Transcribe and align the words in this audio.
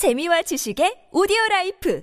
재미와 0.00 0.40
지식의 0.40 1.12
오디오 1.12 1.36
life 1.50 2.00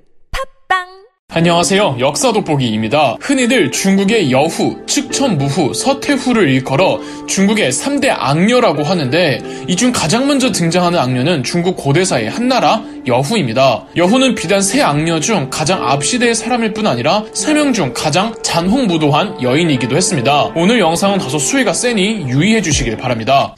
팟빵 0.70 0.86
안녕하세요. 1.30 1.98
역사 2.00 2.32
돋보기입니다. 2.32 3.16
흔히들 3.20 3.72
중국의 3.72 4.32
여후, 4.32 4.86
측천무후, 4.86 5.74
서태후를 5.74 6.48
일컬어 6.48 7.00
중국의 7.26 7.72
3대 7.72 8.10
악녀라고 8.16 8.84
하는데 8.84 9.42
이 9.68 9.76
중 9.76 9.92
가장 9.92 10.28
먼저 10.28 10.52
등장하는 10.52 11.00
악녀는 11.00 11.44
중국 11.44 11.76
고대사의 11.76 12.30
한나라 12.30 12.84
여후입니다. 13.08 13.88
여후는 13.96 14.36
비단 14.36 14.62
세 14.62 14.80
악녀 14.84 15.20
중 15.20 15.50
가장 15.50 15.84
앞시대의 15.90 16.36
사람일 16.36 16.74
뿐 16.76 16.86
아니라 16.86 17.24
세 17.34 17.56
명 17.56 17.74
중 17.74 17.94
가장 17.96 18.36
잔혹무도한 18.44 19.42
여인이기도 19.42 19.98
했습니다. 19.98 20.52
오늘 20.56 20.80
영상은 20.80 21.18
다소 21.18 21.40
수위가 21.40 21.74
세니 21.74 22.30
유의해 22.30 22.62
주시길 22.62 22.96
바랍니다. 22.98 23.56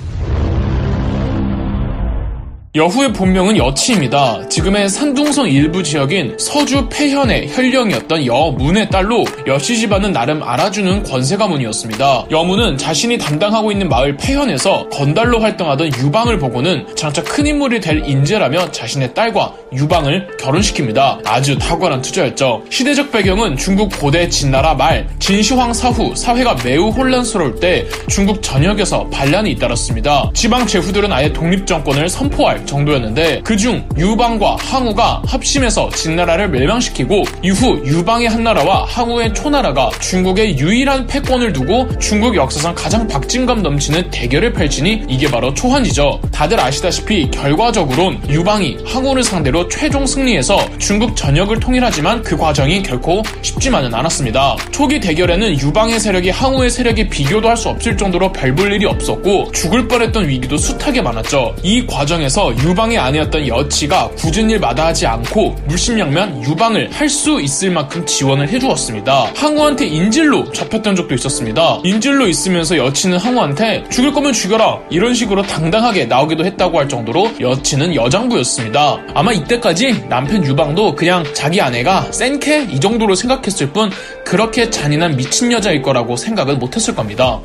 여후의 2.75 3.13
본명은 3.13 3.57
여치입니다. 3.57 4.47
지금의 4.47 4.89
산둥성 4.89 5.49
일부 5.49 5.81
지역인 5.81 6.37
서주 6.37 6.87
폐현의 6.91 7.49
혈령이었던 7.51 8.27
여문의 8.27 8.91
딸로 8.91 9.25
여씨 9.47 9.75
집안은 9.79 10.13
나름 10.13 10.43
알아주는 10.43 11.01
권세 11.01 11.35
가문이었습니다. 11.35 12.25
여문은 12.29 12.77
자신이 12.77 13.17
담당하고 13.17 13.71
있는 13.71 13.89
마을 13.89 14.15
폐현에서 14.17 14.87
건달로 14.89 15.39
활동하던 15.39 15.87
유방을 15.97 16.37
보고는 16.37 16.95
장차 16.95 17.23
큰 17.23 17.47
인물이 17.47 17.79
될 17.81 18.07
인재라며 18.07 18.69
자신의 18.69 19.15
딸과 19.15 19.51
유방을 19.73 20.37
결혼시킵니다. 20.39 21.25
아주 21.25 21.57
탁월한 21.57 22.03
투자였죠. 22.03 22.65
시대적 22.69 23.11
배경은 23.11 23.57
중국 23.57 23.89
고대 23.99 24.29
진나라 24.29 24.75
말 24.75 25.07
진시황 25.17 25.73
사후 25.73 26.15
사회가 26.15 26.57
매우 26.63 26.89
혼란스러울 26.89 27.59
때 27.59 27.87
중국 28.07 28.43
전역에서 28.43 29.07
반란이 29.07 29.49
잇따랐습니다. 29.53 30.29
지방 30.35 30.67
제후들은 30.67 31.11
아예 31.11 31.33
독립 31.33 31.65
정권을 31.65 32.07
선포할 32.09 32.58
정도였는데 32.65 33.41
그중 33.43 33.87
유방과 33.97 34.57
항우가 34.59 35.23
합심해서 35.27 35.89
진나라를 35.89 36.49
멸망시키고 36.49 37.23
이후 37.43 37.81
유방의 37.85 38.27
한나라와 38.29 38.85
항우의 38.85 39.33
초나라가 39.33 39.89
중국의 39.99 40.57
유일한 40.57 41.05
패권을 41.07 41.53
두고 41.53 41.87
중국 41.99 42.35
역사상 42.35 42.73
가장 42.75 43.07
박진감 43.07 43.61
넘치는 43.61 44.09
대결을 44.11 44.53
펼치니 44.53 45.03
이게 45.07 45.29
바로 45.29 45.53
초한이죠. 45.53 46.19
다들 46.31 46.59
아시다시피 46.59 47.29
결과적으론 47.31 48.21
유방이 48.29 48.77
항우를 48.85 49.23
상대로 49.23 49.67
최종 49.67 50.05
승리해서 50.05 50.57
중국 50.79 51.15
전역을 51.15 51.59
통일하지만 51.59 52.23
그 52.23 52.35
과정이 52.37 52.81
결코 52.81 53.21
쉽지만은 53.41 53.93
않았습니다. 53.93 54.55
초기 54.71 54.99
대결에는 54.99 55.59
유방의 55.59 55.99
세력이 55.99 56.29
항우의 56.29 56.69
세력에 56.69 57.09
비교도 57.09 57.47
할 57.47 57.59
수 57.59 57.67
없을 57.67 57.97
정도로 57.97 58.31
별 58.31 58.55
볼 58.55 58.71
일이 58.71 58.85
없었고 58.85 59.51
죽을 59.51 59.87
뻔했던 59.87 60.27
위기도 60.27 60.57
숱하게 60.57 61.01
많았죠. 61.01 61.55
이 61.61 61.85
과정에서 61.85 62.48
유방의 62.57 62.97
아내였던 62.97 63.47
여치가 63.47 64.09
굳은 64.11 64.49
일 64.49 64.59
마다하지 64.59 65.05
않고 65.07 65.55
물심양면 65.67 66.43
유방을 66.43 66.89
할 66.91 67.09
수 67.09 67.41
있을 67.41 67.71
만큼 67.71 68.05
지원을 68.05 68.47
해주었습니다. 68.49 69.31
항우한테 69.35 69.87
인질로 69.87 70.51
잡혔던 70.51 70.95
적도 70.95 71.15
있었습니다. 71.15 71.79
인질로 71.83 72.27
있으면서 72.27 72.77
여치는 72.77 73.17
항우한테 73.17 73.83
죽일 73.89 74.13
거면 74.13 74.31
죽여라 74.31 74.77
이런 74.91 75.15
식으로 75.15 75.41
당당하게 75.41 76.05
나오기도 76.05 76.45
했다고 76.45 76.77
할 76.77 76.87
정도로 76.87 77.31
여치는 77.39 77.95
여장부였습니다. 77.95 78.99
아마 79.15 79.33
이때까지 79.33 80.07
남편 80.07 80.45
유방도 80.45 80.95
그냥 80.95 81.25
자기 81.33 81.59
아내가 81.59 82.11
센캐 82.11 82.67
이 82.71 82.79
정도로 82.79 83.15
생각했을 83.15 83.71
뿐 83.73 83.89
그렇게 84.23 84.69
잔인한 84.69 85.17
미친 85.17 85.51
여자일 85.51 85.81
거라고 85.81 86.15
생각은 86.15 86.59
못했을 86.59 86.93
겁니다. 86.95 87.39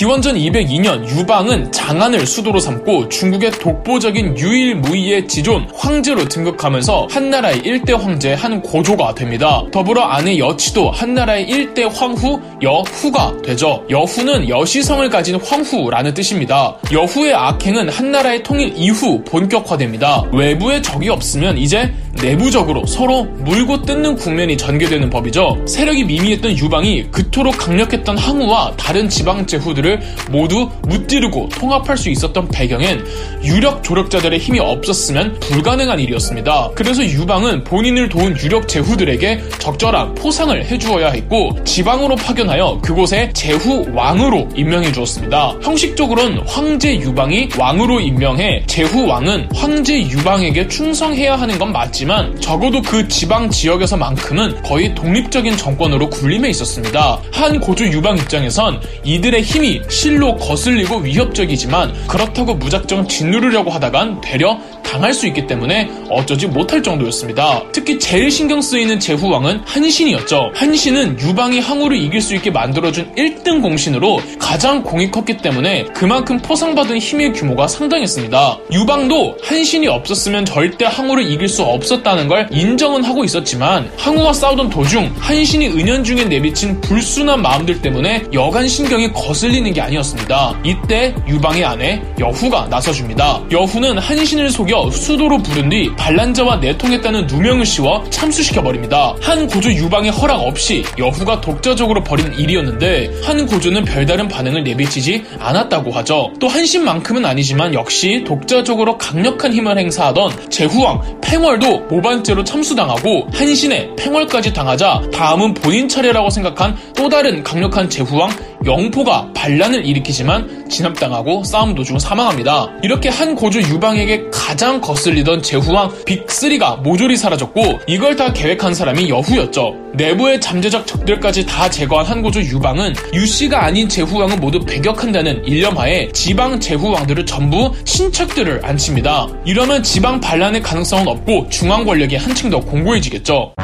기원전 0.00 0.36
202년 0.36 1.06
유방은 1.10 1.72
장안을 1.72 2.26
수도로 2.26 2.58
삼고 2.58 3.10
중국의 3.10 3.50
독보적인 3.50 4.38
유일무이의 4.38 5.28
지존 5.28 5.68
황제로 5.74 6.24
등극하면서 6.24 7.08
한나라의 7.10 7.58
일대 7.58 7.92
황제 7.92 8.32
한 8.32 8.62
고조가 8.62 9.14
됩니다. 9.14 9.62
더불어 9.70 10.00
아내 10.04 10.38
여치도 10.38 10.90
한나라의 10.90 11.50
일대 11.50 11.84
황후 11.84 12.40
여후가 12.62 13.42
되죠. 13.44 13.84
여후는 13.90 14.48
여시성을 14.48 15.10
가진 15.10 15.36
황후라는 15.36 16.14
뜻입니다. 16.14 16.78
여후의 16.90 17.34
악행은 17.34 17.90
한나라의 17.90 18.42
통일 18.42 18.72
이후 18.76 19.22
본격화됩니다. 19.24 20.30
외부에 20.32 20.80
적이 20.80 21.10
없으면 21.10 21.58
이제 21.58 21.92
내부적으로 22.22 22.86
서로 22.86 23.24
물고 23.24 23.82
뜯는 23.82 24.16
국면이 24.16 24.56
전개되는 24.56 25.10
법이죠. 25.10 25.64
세력이 25.66 26.04
미미했던 26.04 26.56
유방이 26.56 27.10
그토록 27.10 27.56
강력했던 27.58 28.18
항우와 28.18 28.74
다른 28.76 29.08
지방 29.08 29.46
제후들을 29.46 29.89
모두 30.30 30.70
무찌르고 30.82 31.48
통합할 31.50 31.96
수 31.96 32.10
있었던 32.10 32.48
배경엔 32.48 33.04
유력 33.44 33.82
조력자들의 33.82 34.38
힘이 34.38 34.60
없었으면 34.60 35.38
불가능한 35.40 36.00
일이었습니다. 36.00 36.70
그래서 36.74 37.04
유방은 37.04 37.64
본인을 37.64 38.08
도운 38.08 38.36
유력 38.38 38.68
제후들에게 38.68 39.40
적절한 39.58 40.14
포상을 40.14 40.64
해주어야 40.64 41.10
했고 41.10 41.56
지방으로 41.64 42.16
파견하여 42.16 42.80
그곳에 42.82 43.30
제후 43.32 43.86
왕으로 43.92 44.48
임명해 44.54 44.92
주었습니다. 44.92 45.56
형식적으로는 45.62 46.42
황제 46.46 46.94
유방이 46.96 47.50
왕으로 47.58 48.00
임명해 48.00 48.64
제후 48.66 49.06
왕은 49.06 49.48
황제 49.54 50.00
유방에게 50.00 50.68
충성해야 50.68 51.36
하는 51.36 51.58
건 51.58 51.72
맞지만 51.72 52.40
적어도 52.40 52.82
그 52.82 53.06
지방 53.08 53.50
지역에서만큼은 53.50 54.62
거의 54.62 54.94
독립적인 54.94 55.56
정권으로 55.56 56.10
군림해 56.10 56.48
있었습니다. 56.50 57.20
한 57.32 57.60
고조 57.60 57.86
유방 57.86 58.18
입장에선 58.18 58.80
이들의 59.04 59.42
힘이 59.42 59.79
실로 59.88 60.36
거슬리고 60.36 60.98
위협적이지만 60.98 62.06
그렇다고 62.06 62.54
무작정 62.54 63.08
짓누르려고 63.08 63.70
하다간 63.70 64.20
되려 64.20 64.58
당할 64.90 65.14
수 65.14 65.28
있기 65.28 65.46
때문에 65.46 65.88
어쩌지 66.10 66.48
못할 66.48 66.82
정도였습니다. 66.82 67.62
특히 67.70 67.96
제일 67.96 68.28
신경 68.28 68.60
쓰이는 68.60 68.98
제후왕은 68.98 69.60
한신이었죠. 69.64 70.50
한신은 70.52 71.20
유방이 71.20 71.60
항우를 71.60 71.96
이길 71.96 72.20
수 72.20 72.34
있게 72.34 72.50
만들어준 72.50 73.14
1등 73.14 73.62
공신으로 73.62 74.20
가장 74.40 74.82
공이 74.82 75.12
컸기 75.12 75.36
때문에 75.36 75.84
그만큼 75.94 76.38
포상받은 76.38 76.98
힘의 76.98 77.34
규모가 77.34 77.68
상당했습니다. 77.68 78.58
유방도 78.72 79.36
한신이 79.44 79.86
없었으면 79.86 80.44
절대 80.44 80.86
항우를 80.86 81.30
이길 81.30 81.48
수 81.48 81.62
없었다는 81.62 82.26
걸 82.26 82.48
인정은 82.50 83.04
하고 83.04 83.22
있었지만 83.22 83.88
항우와 83.96 84.32
싸우던 84.32 84.70
도중 84.70 85.14
한신이 85.20 85.68
은연중에 85.68 86.24
내비친 86.24 86.80
불순한 86.80 87.40
마음들 87.40 87.80
때문에 87.80 88.24
여간 88.32 88.66
신경이 88.66 89.12
거슬리는 89.12 89.72
게 89.72 89.80
아니었습니다. 89.80 90.60
이때 90.64 91.14
유방의 91.28 91.64
아내 91.64 92.02
여후가 92.18 92.66
나서줍니다. 92.68 93.44
여후는 93.52 93.98
한신을 93.98 94.50
속여 94.50 94.79
수도로 94.88 95.38
부른 95.38 95.68
뒤 95.68 95.92
반란자와 95.96 96.56
내통했다는 96.56 97.26
누명을 97.26 97.66
씌워 97.66 98.04
참수시켜버립니다. 98.10 99.16
한 99.20 99.48
고조 99.48 99.72
유방의 99.72 100.12
허락 100.12 100.40
없이 100.40 100.84
여후가 100.96 101.40
독자적으로 101.40 102.04
벌인 102.04 102.32
일이었는데 102.32 103.10
한 103.24 103.46
고조는 103.46 103.84
별다른 103.84 104.28
반응을 104.28 104.62
내비치지 104.62 105.24
않았다고 105.38 105.90
하죠. 105.90 106.32
또 106.38 106.48
한신만큼은 106.48 107.24
아니지만 107.24 107.74
역시 107.74 108.24
독자적으로 108.26 108.96
강력한 108.96 109.52
힘을 109.52 109.76
행사하던 109.76 110.50
제후왕 110.50 111.20
팽월도 111.20 111.80
모반죄로 111.80 112.44
참수당하고 112.44 113.28
한신의 113.32 113.96
팽월까지 113.96 114.52
당하자 114.52 115.02
다음은 115.12 115.54
본인 115.54 115.88
차례라고 115.88 116.30
생각한 116.30 116.76
또 116.96 117.08
다른 117.08 117.42
강력한 117.42 117.90
제후왕 117.90 118.30
영포가 118.64 119.32
반란을 119.34 119.86
일으키지만 119.86 120.68
진압당하고 120.68 121.44
싸움 121.44 121.74
도중 121.74 121.98
사망합니다. 121.98 122.68
이렇게 122.82 123.08
한 123.08 123.34
고조 123.34 123.60
유방에게 123.60 124.26
가장 124.30 124.80
거슬리던 124.80 125.42
제후왕 125.42 125.90
빅3가 126.04 126.82
모조리 126.82 127.16
사라졌고 127.16 127.80
이걸 127.86 128.16
다 128.16 128.32
계획한 128.32 128.74
사람이 128.74 129.08
여후였죠. 129.08 129.74
내부의 129.94 130.40
잠재적 130.40 130.86
적들까지 130.86 131.46
다 131.46 131.70
제거한 131.70 132.06
한 132.06 132.22
고조 132.22 132.40
유방은 132.40 132.94
유씨가 133.14 133.64
아닌 133.64 133.88
제후왕은 133.88 134.40
모두 134.40 134.60
배격한다는 134.60 135.44
일념하에 135.44 136.12
지방 136.12 136.60
제후왕들을 136.60 137.26
전부 137.26 137.72
신척들을 137.84 138.64
앉힙니다. 138.64 139.26
이러면 139.46 139.82
지방 139.82 140.20
반란의 140.20 140.62
가능성은 140.62 141.08
없고 141.08 141.48
중앙 141.48 141.84
권력이 141.84 142.16
한층 142.16 142.50
더 142.50 142.60
공고해지겠죠. 142.60 143.54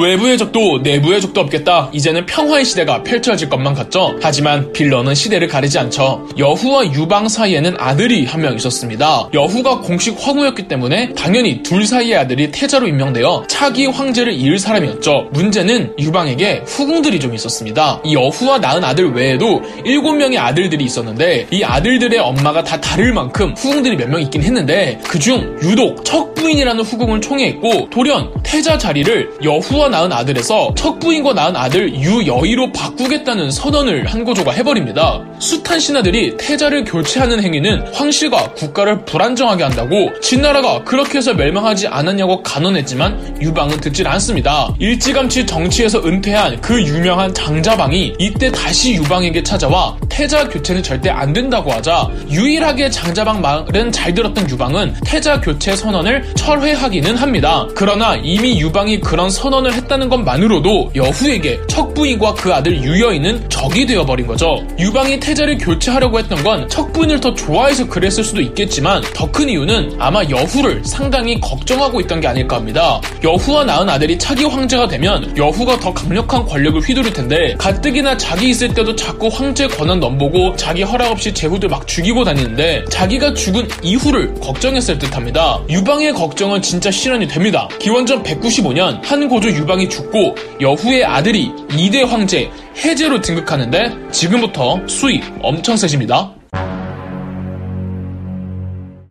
외부의 0.00 0.38
적도 0.38 0.78
내부의 0.78 1.20
적도 1.20 1.42
없겠다. 1.42 1.90
이제는 1.92 2.24
평화의 2.24 2.64
시대가 2.64 3.02
펼쳐질 3.02 3.50
것만 3.50 3.74
같죠. 3.74 4.16
하지만 4.22 4.72
빌런은 4.72 5.14
시대를 5.14 5.48
가리지 5.48 5.78
않죠. 5.78 6.28
여후와 6.38 6.86
유방 6.94 7.28
사이에는 7.28 7.76
아들이 7.78 8.24
한 8.24 8.42
명 8.42 8.56
있었습니다. 8.56 9.28
여후가 9.32 9.78
공식 9.80 10.16
황후였기 10.18 10.66
때문에 10.66 11.12
당연히 11.12 11.62
둘 11.62 11.86
사이의 11.86 12.16
아들이 12.16 12.50
태자로 12.50 12.88
임명되어 12.88 13.44
차기 13.46 13.86
황제를 13.86 14.32
이을 14.32 14.58
사람이었죠. 14.58 15.28
문제는 15.32 15.92
유방에게 15.98 16.62
후궁들이 16.66 17.20
좀 17.20 17.34
있었습니다. 17.34 18.00
이 18.04 18.14
여후와 18.14 18.58
낳은 18.58 18.82
아들 18.82 19.12
외에도 19.12 19.62
7명의 19.84 20.38
아들들이 20.38 20.84
있었는데 20.84 21.46
이 21.52 21.62
아들들의 21.62 22.18
엄마가 22.18 22.64
다 22.64 22.80
다를 22.80 23.12
만큼 23.12 23.54
후궁들이 23.56 23.96
몇 23.96 24.08
명 24.08 24.20
있긴 24.22 24.42
했는데 24.42 24.98
그중 25.06 25.58
유독 25.62 26.04
척부인이라는 26.04 26.82
후궁을 26.82 27.20
총애했고 27.20 27.90
돌연 27.90 28.32
태자 28.42 28.76
자리를 28.76 29.30
여후와 29.44 29.81
여후와 29.82 29.88
낳은 29.88 30.12
아들에서 30.12 30.72
척부인과 30.76 31.32
낳은 31.32 31.56
아들 31.56 31.92
유여의로 31.94 32.72
바꾸겠다는 32.72 33.50
선언을 33.50 34.06
한고조가 34.06 34.52
해버립니다. 34.52 35.20
숱한 35.40 35.80
신하들이 35.80 36.36
태자를 36.36 36.84
교체하는 36.84 37.42
행위는 37.42 37.92
황실과 37.92 38.52
국가를 38.54 39.04
불안정하게 39.04 39.64
한다고 39.64 40.12
진나라가 40.20 40.84
그렇게 40.84 41.18
해서 41.18 41.34
멸망하지 41.34 41.88
않았냐고 41.88 42.42
간언했지만 42.42 43.38
유방은 43.40 43.80
듣질 43.80 44.06
않습니다. 44.06 44.72
일찌감치 44.78 45.46
정치에서 45.46 46.04
은퇴한 46.04 46.60
그 46.60 46.80
유명한 46.80 47.34
장자방이 47.34 48.14
이때 48.18 48.50
다시 48.52 48.94
유방에게 48.94 49.42
찾아와 49.42 49.96
태자 50.08 50.48
교체는 50.48 50.82
절대 50.82 51.10
안 51.10 51.32
된다고 51.32 51.72
하자 51.72 52.08
유일하게 52.30 52.90
장자방 52.90 53.40
말은 53.40 53.90
잘 53.90 54.14
들었던 54.14 54.48
유방은 54.48 54.94
태자 55.04 55.40
교체 55.40 55.74
선언을 55.74 56.34
철회하기는 56.34 57.16
합니다. 57.16 57.66
그러나 57.74 58.16
이미 58.16 58.60
유방이 58.60 59.00
그런 59.00 59.30
선언 59.30 59.62
을 59.72 59.76
했다는 59.78 60.08
것만으로도 60.08 60.92
여후에게 60.94 61.60
척부인과 61.66 62.34
그 62.34 62.52
아들 62.52 62.82
유여인은 62.82 63.48
적이 63.48 63.86
되어버린 63.86 64.26
거죠. 64.26 64.64
유방이 64.78 65.18
태자를 65.18 65.58
교체하려고 65.58 66.18
했던 66.18 66.42
건 66.42 66.68
척부인을 66.68 67.20
더 67.20 67.34
좋아해서 67.34 67.88
그랬을 67.88 68.22
수도 68.22 68.40
있겠지만 68.40 69.02
더 69.14 69.32
큰 69.32 69.48
이유는 69.48 69.96
아마 69.98 70.22
여후를 70.28 70.82
상당히 70.84 71.40
걱정하고 71.40 72.00
있던 72.02 72.20
게 72.20 72.28
아닐까 72.28 72.56
합니다. 72.56 73.00
여후와 73.24 73.64
낳은 73.64 73.88
아들이 73.88 74.18
차기 74.18 74.44
황제가 74.44 74.88
되면 74.88 75.34
여후가 75.38 75.80
더 75.80 75.92
강력한 75.94 76.44
권력을 76.44 76.78
휘두를 76.82 77.14
텐데 77.14 77.54
가뜩이나 77.56 78.18
자기 78.18 78.50
있을 78.50 78.74
때도 78.74 78.94
자꾸 78.94 79.28
황제 79.28 79.66
권한 79.66 80.00
넘보고 80.00 80.54
자기 80.56 80.82
허락 80.82 81.12
없이 81.12 81.32
제후들 81.32 81.70
막 81.70 81.86
죽이고 81.86 82.24
다니는데 82.24 82.84
자기가 82.90 83.32
죽은 83.32 83.68
이후를 83.82 84.34
걱정했을 84.34 84.98
듯합니다. 84.98 85.60
유방의 85.70 86.12
걱정은 86.12 86.60
진짜 86.60 86.90
실현이 86.90 87.26
됩니다. 87.28 87.68
기원전 87.78 88.22
195년 88.22 89.02
한 89.02 89.28
고조 89.28 89.48
유방이 89.62 89.88
죽고 89.88 90.34
여후의 90.60 91.04
아들이 91.04 91.50
2대 91.68 92.04
황제 92.06 92.50
해제로 92.84 93.20
등극하는데 93.20 94.10
지금부터 94.10 94.86
수위 94.88 95.22
엄청 95.40 95.76
세집니다. 95.76 96.41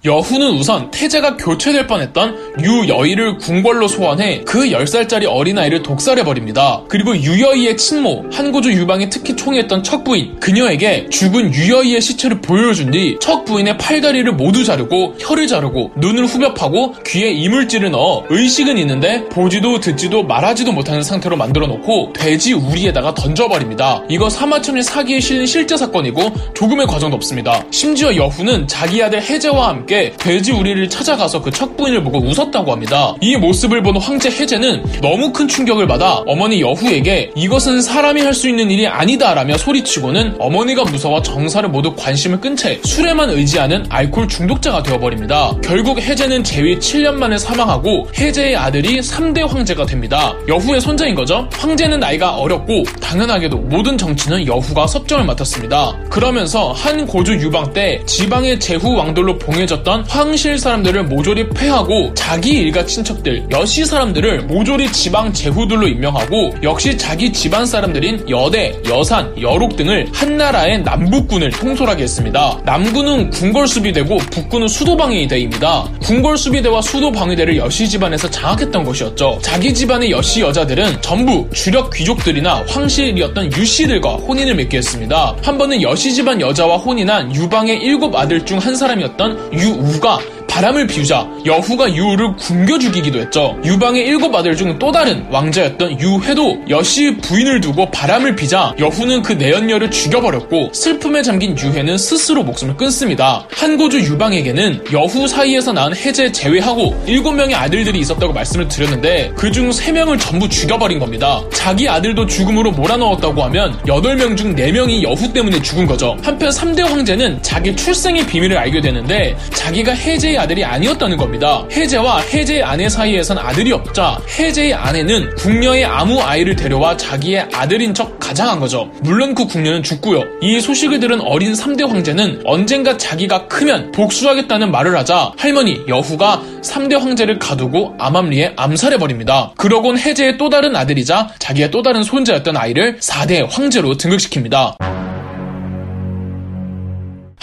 여후는 0.03 0.53
우선 0.53 0.89
태자가 0.89 1.37
교체될 1.37 1.85
뻔했던 1.85 2.55
유여의를 2.59 3.37
궁궐로 3.37 3.87
소환해 3.87 4.41
그 4.45 4.61
10살짜리 4.61 5.27
어린아이를 5.29 5.83
독살해버립니다. 5.83 6.81
그리고 6.87 7.15
유여의의 7.15 7.77
친모, 7.77 8.25
한고조 8.31 8.71
유방이 8.71 9.11
특히 9.11 9.35
총애했던 9.35 9.83
척부인, 9.83 10.39
그녀에게 10.39 11.07
죽은 11.09 11.53
유여의의 11.53 12.01
시체를 12.01 12.41
보여준 12.41 12.89
뒤 12.89 13.17
척부인의 13.21 13.77
팔다리를 13.77 14.31
모두 14.33 14.63
자르고 14.63 15.17
혀를 15.19 15.45
자르고 15.45 15.91
눈을 15.97 16.25
후벼파고 16.25 16.95
귀에 17.05 17.29
이물질을 17.29 17.91
넣어 17.91 18.25
의식은 18.29 18.79
있는데 18.79 19.25
보지도 19.29 19.81
듣지도 19.81 20.23
말하지도 20.23 20.71
못하는 20.71 21.03
상태로 21.03 21.37
만들어 21.37 21.67
놓고 21.67 22.13
돼지 22.13 22.53
우리에다가 22.53 23.13
던져버립니다. 23.13 24.01
이거 24.09 24.31
사마천리 24.31 24.81
사기에 24.81 25.19
실린 25.19 25.45
실제 25.45 25.77
사건이고 25.77 26.53
조금의 26.55 26.87
과정도 26.87 27.15
없습니다. 27.17 27.63
심지어 27.69 28.15
여후는 28.15 28.67
자기 28.67 29.03
아들 29.03 29.21
해제와 29.21 29.69
함께 29.69 29.90
함께 29.91 30.13
돼지 30.17 30.53
우리를 30.53 30.87
찾아가서 30.89 31.41
그 31.41 31.51
척부인을 31.51 32.01
보고 32.01 32.19
웃었다고 32.19 32.71
합니다. 32.71 33.13
이 33.19 33.35
모습을 33.35 33.83
본 33.83 33.97
황제 33.97 34.29
해제는 34.31 35.01
너무 35.01 35.33
큰 35.33 35.49
충격을 35.49 35.85
받아 35.85 36.23
어머니 36.25 36.61
여후에게 36.61 37.31
이것은 37.35 37.81
사람이 37.81 38.21
할 38.21 38.31
수 38.31 38.47
있는 38.47 38.71
일이 38.71 38.87
아니다라며 38.87 39.57
소리치고는 39.57 40.37
어머니가 40.39 40.85
무서워 40.85 41.21
정사를 41.21 41.67
모두 41.67 41.93
관심을 41.97 42.39
끈 42.39 42.55
채 42.55 42.79
술에만 42.85 43.29
의지하는 43.29 43.85
알코올 43.89 44.29
중독자가 44.29 44.81
되어버립니다. 44.83 45.55
결국 45.61 45.99
해제는 45.99 46.45
재위 46.45 46.79
7년 46.79 47.15
만에 47.15 47.37
사망하고 47.37 48.07
해제의 48.17 48.55
아들이 48.55 49.01
3대 49.01 49.45
황제가 49.45 49.85
됩니다. 49.85 50.33
여후의 50.47 50.79
손자인 50.79 51.13
거죠. 51.15 51.49
황제는 51.51 51.99
나이가 51.99 52.35
어렸고 52.37 52.83
당연하게도 53.01 53.57
모든 53.57 53.97
정치는 53.97 54.47
여후가 54.47 54.87
섭정을 54.87 55.25
맡았습니다. 55.25 55.97
그러면서 56.09 56.71
한 56.71 57.05
고조 57.05 57.33
유방 57.35 57.73
때 57.73 58.01
지방의 58.05 58.59
제후 58.61 58.95
왕들로 58.95 59.37
봉해졌던 59.37 59.80
있었던 59.81 60.05
황실 60.07 60.57
사람들을 60.57 61.03
모조리 61.03 61.49
폐하고 61.49 62.13
자기 62.13 62.51
일가 62.51 62.85
친척들, 62.85 63.47
여시 63.51 63.85
사람들을 63.85 64.43
모조리 64.43 64.91
지방 64.91 65.33
제후들로 65.33 65.87
임명하고 65.87 66.55
역시 66.63 66.97
자기 66.97 67.31
집안 67.33 67.65
사람들인 67.65 68.29
여대, 68.29 68.79
여산, 68.87 69.33
여록 69.41 69.75
등을 69.75 70.07
한나라의 70.13 70.83
남북군을 70.83 71.51
통솔하게 71.51 72.03
했습니다. 72.03 72.59
남군은 72.63 73.29
궁궐수비대고 73.31 74.17
북군은 74.17 74.67
수도방위대입니다. 74.67 75.89
궁궐수비대와 76.01 76.81
수도방위대를 76.81 77.57
여시 77.57 77.89
집안에서 77.89 78.29
장악했던 78.29 78.83
것이었죠. 78.83 79.39
자기 79.41 79.73
집안의 79.73 80.11
여시 80.11 80.41
여자들은 80.41 81.01
전부 81.01 81.47
주력 81.53 81.91
귀족들이나 81.91 82.63
황실이었던 82.67 83.53
유씨들과 83.53 84.15
혼인을 84.15 84.55
맺게 84.55 84.77
했습니다. 84.77 85.35
한 85.43 85.57
번은 85.57 85.81
여시 85.81 86.13
집안 86.13 86.39
여자와 86.39 86.77
혼인한 86.77 87.35
유방의 87.35 87.79
일곱 87.81 88.15
아들 88.15 88.45
중 88.45 88.61
한 88.61 88.75
사람이었던 88.75 89.53
유 89.53 89.70
우가 89.71 90.19
바람을 90.51 90.85
피우자 90.87 91.25
여후가 91.45 91.93
유우를 91.95 92.35
굶겨 92.35 92.77
죽이기도 92.77 93.19
했죠. 93.19 93.57
유방의 93.63 94.05
일곱 94.05 94.35
아들 94.35 94.55
중 94.55 94.71
또 94.79 94.91
다른 94.91 95.25
왕자였던 95.29 95.99
유회도 95.99 96.61
여시 96.69 97.15
부인을 97.17 97.61
두고 97.61 97.89
바람을 97.91 98.35
피자 98.35 98.73
여후는 98.79 99.21
그 99.21 99.33
내연녀를 99.33 99.91
죽여버렸고 99.91 100.71
슬픔에 100.73 101.21
잠긴 101.21 101.57
유회는 101.57 101.97
스스로 101.97 102.43
목숨을 102.43 102.75
끊습니다. 102.77 103.45
한고주 103.53 103.99
유방에게는 104.01 104.85
여후 104.93 105.27
사이에서 105.27 105.71
낳은 105.73 105.95
해제 105.95 106.31
제외하고 106.31 107.01
일곱 107.05 107.33
명의 107.33 107.53
아들들이 107.55 107.99
있었다고 107.99 108.33
말씀을 108.33 108.67
드렸는데 108.67 109.31
그 109.35 109.51
중 109.51 109.71
세 109.71 109.91
명을 109.91 110.17
전부 110.17 110.47
죽여버린 110.49 110.99
겁니다. 110.99 111.41
자기 111.53 111.87
아들도 111.87 112.25
죽음으로 112.25 112.71
몰아넣었다고 112.71 113.43
하면 113.43 113.79
여덟 113.87 114.15
명 114.17 114.35
중 114.35 114.55
네명이 114.55 115.03
여후 115.03 115.31
때문에 115.31 115.61
죽은 115.61 115.85
거죠. 115.85 116.17
한편 116.23 116.49
3대 116.49 116.81
황제는 116.81 117.41
자기 117.43 117.75
출생의 117.75 118.25
비밀을 118.27 118.57
알게 118.57 118.81
되는데 118.81 119.35
자기가 119.53 119.91
해제의 119.93 120.37
아들이 120.41 120.65
아니었다는 120.65 121.17
겁니다. 121.17 121.65
해제와 121.71 122.19
해제의 122.19 122.63
아내 122.63 122.89
사이에선 122.89 123.37
아들이 123.37 123.71
없자 123.71 124.19
해제의 124.37 124.73
아내는 124.73 125.35
궁녀의 125.35 125.85
아무 125.85 126.21
아이를 126.21 126.55
데려와 126.55 126.97
자기의 126.97 127.47
아들인 127.53 127.93
척 127.93 128.19
가장한 128.19 128.59
거죠. 128.59 128.91
물론 129.01 129.35
그 129.35 129.45
궁녀는 129.45 129.83
죽고요. 129.83 130.23
이 130.41 130.59
소식을 130.59 130.99
들은 130.99 131.21
어린 131.21 131.53
3대 131.53 131.87
황제는 131.87 132.41
언젠가 132.45 132.97
자기가 132.97 133.47
크면 133.47 133.91
복수하겠다는 133.91 134.71
말을 134.71 134.97
하자 134.97 135.33
할머니 135.37 135.81
여후가 135.87 136.41
3대 136.61 136.97
황제를 136.97 137.39
가두고 137.39 137.95
암암리에 137.99 138.53
암살해버립니다. 138.55 139.53
그러곤 139.57 139.97
해제의 139.97 140.37
또 140.37 140.49
다른 140.49 140.75
아들이자 140.75 141.29
자기의 141.39 141.71
또 141.71 141.81
다른 141.81 142.03
손자였던 142.03 142.57
아이를 142.57 142.97
4대 142.99 143.47
황제로 143.49 143.95
등극시킵니다. 143.97 145.00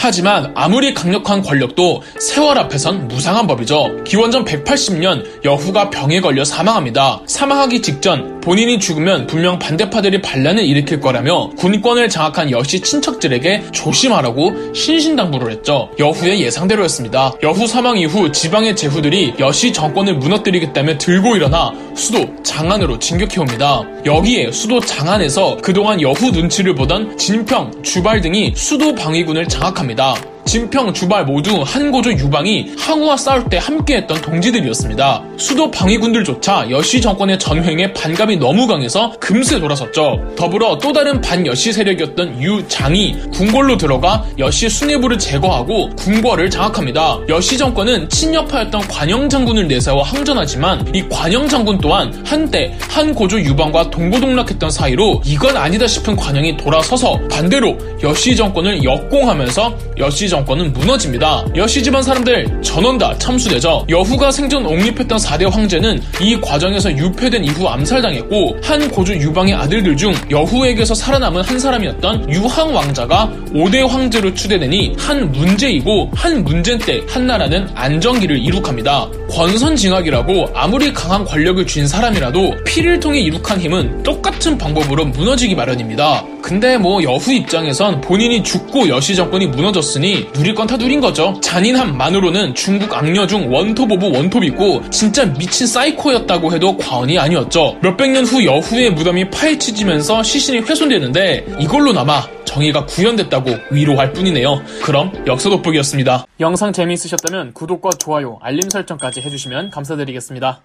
하지만 0.01 0.53
아무리 0.55 0.95
강력한 0.95 1.43
권력도 1.43 2.05
세월 2.21 2.57
앞에선 2.57 3.09
무상한 3.09 3.49
법이죠. 3.49 4.05
기원전 4.05 4.45
180년 4.45 5.45
여후가 5.45 5.91
병에 5.91 6.21
걸려 6.21 6.45
사망합니다. 6.45 7.21
사망하기 7.27 7.83
직전 7.83 8.41
본인이 8.41 8.79
죽으면 8.79 9.27
분명 9.27 9.59
반대파들이 9.59 10.23
반란을 10.23 10.65
일으킬 10.65 11.01
거라며 11.01 11.51
군권을 11.59 12.09
장악한 12.09 12.53
여씨 12.53 12.81
친척들에게 12.81 13.65
조심하라고 13.73 14.73
신신당부를 14.73 15.51
했죠. 15.51 15.91
여후의 15.99 16.43
예상대로였습니다. 16.43 17.33
여후 17.43 17.67
사망 17.67 17.99
이후 17.99 18.31
지방의 18.31 18.77
제후들이 18.77 19.35
여씨 19.41 19.73
정권을 19.73 20.15
무너뜨리겠다며 20.15 20.97
들고 20.99 21.35
일어나 21.35 21.73
수도 21.97 22.25
장안으로 22.45 23.01
진격해옵니다. 23.01 23.83
여기에 24.07 24.53
수도 24.53 24.79
장안에서 24.79 25.57
그동안 25.61 26.01
여후 26.01 26.31
눈치를 26.31 26.77
보던 26.77 27.19
진평, 27.19 27.83
주발 27.83 28.21
등이 28.21 28.53
수도 28.57 28.95
방위군을 28.95 29.49
장악합니다. 29.49 29.88
합니다. 29.89 30.38
진평, 30.49 30.95
주발 30.95 31.27
모두 31.27 31.63
한고조 31.63 32.11
유방이 32.15 32.73
항우와 32.79 33.19
싸울 33.19 33.45
때 33.51 33.59
함께했던 33.59 34.23
동지들이었습니다. 34.23 35.23
수도 35.37 35.71
방위군들조차 35.71 36.71
여시 36.71 37.03
정권의 37.03 37.39
전횡에 37.39 37.93
반감이 37.93 38.39
너무 38.39 38.67
강해서 38.67 39.13
금세 39.21 39.61
돌아섰죠. 39.61 40.33
더불어 40.37 40.79
또 40.79 40.91
다른 40.95 41.21
반여시 41.21 41.75
세력이었던 41.75 42.43
유장이 42.43 43.29
궁궐로 43.35 43.77
들어가 43.77 44.25
여시 44.39 44.71
수뇌부를 44.71 45.19
제거하고 45.19 45.91
궁궐을 45.91 46.49
장악합니다. 46.49 47.19
여시 47.29 47.59
정권은 47.59 48.09
친여파였던 48.09 48.89
관영 48.89 49.29
장군을 49.29 49.69
내세워 49.69 50.03
항전하지만 50.03 50.95
이 50.95 51.07
관영 51.11 51.47
장군 51.47 51.77
또한 51.77 52.11
한때 52.25 52.75
한고조 52.89 53.39
유방과 53.43 53.91
동고동락했던 53.91 54.71
사이로 54.71 55.21
이건 55.27 55.59
아니다 55.59 55.87
싶은 55.87 56.17
관영이 56.17 56.57
돌아서서 56.57 57.21
반대로 57.31 57.77
여씨 58.03 58.35
정권을 58.35 58.83
역공하면서 58.83 59.77
여씨 59.99 60.27
정권 60.27 60.38
정권은 60.39 60.73
무너집니다. 60.73 61.45
여씨 61.57 61.83
집안 61.83 62.03
사람들 62.03 62.63
전원 62.63 62.97
다 62.97 63.17
참수되죠. 63.19 63.87
여후가 63.89 64.31
생전 64.31 64.67
옹립했던 64.67 65.19
4대 65.19 65.51
황제는 65.51 66.01
이 66.21 66.41
과정에서 66.41 66.97
유폐된 66.97 67.45
이후 67.45 67.67
암살당했고 67.67 68.59
한 68.63 68.89
고조 68.89 69.15
유방의 69.15 69.55
아들들 69.55 69.97
중 69.97 70.15
여후에게서 70.31 70.95
살아남은 70.95 71.43
한 71.43 71.59
사람이었던 71.59 72.31
유항 72.31 72.75
왕자가 72.75 73.33
5대 73.53 73.87
황제로 73.89 74.33
추대되니 74.33 74.95
한 74.99 75.33
문제이고 75.33 76.11
한 76.15 76.45
문제 76.45 76.79
때 76.79 77.03
한 77.09 77.27
나라는 77.27 77.69
안정기를 77.75 78.39
이룩합니다. 78.39 79.09
권선징악이라고 79.31 80.51
아무리 80.55 80.93
강한 80.93 81.25
권력을 81.25 81.67
쥔 81.67 81.87
사람이라도 81.89 82.55
피를 82.65 83.01
통해 83.01 83.21
이룩한 83.21 83.61
힘은 83.61 84.03
똑같은 84.03 84.59
방법으로 84.59 85.07
무너지기 85.07 85.55
마련입니다. 85.55 86.25
근데 86.43 86.79
뭐 86.79 87.03
여후 87.03 87.33
입장에선 87.33 88.01
본인이 88.01 88.43
죽고 88.43 88.89
여씨 88.89 89.17
정권이 89.17 89.47
무너졌으니 89.49 90.28
누릴 90.33 90.55
건 90.55 90.67
다 90.69 90.77
누린 90.77 91.01
거죠. 91.01 91.35
잔인함만으로는 91.43 92.55
중국 92.55 92.93
악녀 92.95 93.27
중 93.27 93.53
원톱 93.53 93.91
of 93.93 94.11
원톱이고 94.11 94.91
진짜 94.91 95.25
미친 95.25 95.67
사이코였다고 95.67 96.53
해도 96.53 96.77
과언이 96.77 97.19
아니었죠. 97.19 97.79
몇백 97.83 98.11
년 98.11 98.25
후 98.25 98.45
여후의 98.45 98.91
무덤이 98.91 99.31
파헤치지면서 99.31 100.23
시신이 100.23 100.59
훼손되는데 100.61 101.47
이걸로나마 101.59 102.23
정의가 102.45 102.85
구현됐다고 102.87 103.51
위로할 103.71 104.13
뿐이네요. 104.13 104.63
그럼 104.83 105.13
역사 105.27 105.49
돋보기였습니다. 105.49 106.27
영상 106.41 106.73
재미있으셨다면 106.73 107.55
구독과 107.55 107.91
좋아요, 107.99 108.39
알림 108.43 108.69
설정까지 108.69 109.21
해주시면 109.23 109.71
감사드리겠습니다. 109.71 110.61